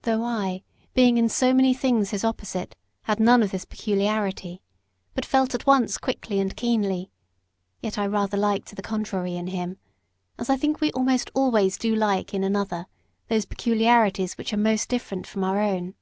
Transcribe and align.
Though 0.00 0.24
I, 0.24 0.62
being 0.94 1.18
in 1.18 1.28
so 1.28 1.52
many 1.52 1.74
things 1.74 2.08
his 2.08 2.24
opposite, 2.24 2.74
had 3.02 3.20
none 3.20 3.42
of 3.42 3.50
this 3.50 3.66
peculiarity, 3.66 4.62
but 5.12 5.26
felt 5.26 5.54
at 5.54 5.66
once 5.66 5.98
quickly 5.98 6.40
and 6.40 6.56
keenly, 6.56 7.10
yet 7.82 7.98
I 7.98 8.06
rather 8.06 8.38
liked 8.38 8.74
the 8.74 8.80
contrary 8.80 9.36
in 9.36 9.48
him, 9.48 9.76
as 10.38 10.48
I 10.48 10.56
think 10.56 10.80
we 10.80 10.90
almost 10.92 11.30
always 11.34 11.76
do 11.76 11.94
like 11.94 12.32
in 12.32 12.44
another 12.44 12.86
those 13.28 13.44
peculiarities 13.44 14.38
which 14.38 14.54
are 14.54 14.56
most 14.56 14.88
different 14.88 15.26
from 15.26 15.44
our 15.44 15.60
own. 15.60 15.92